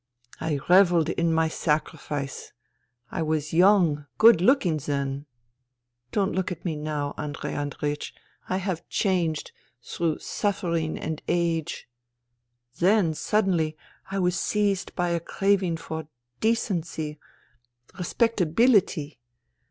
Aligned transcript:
I 0.39 0.59
revelled 0.67 1.09
in 1.09 1.31
my 1.31 1.47
sacrifice. 1.47 2.53
I 3.11 3.21
was 3.21 3.53
young, 3.53 4.07
good 4.17 4.41
looking 4.41 4.77
then. 4.77 5.27
Don't 6.11 6.33
look 6.33 6.51
at 6.51 6.65
me 6.65 6.75
now, 6.75 7.13
Andrei 7.19 7.53
Andreiech. 7.53 8.11
I 8.49 8.57
have 8.57 8.89
changed 8.89 9.51
through 9.83 10.17
suffering 10.17 10.97
and 10.97 11.21
age. 11.27 11.87
Then, 12.79 13.13
suddenly, 13.13 13.77
I 14.09 14.17
was 14.17 14.35
seized 14.39 14.95
by 14.95 15.09
a 15.09 15.19
craving 15.19 15.77
for 15.77 16.07
decency, 16.39 17.19
respectability. 17.95 19.19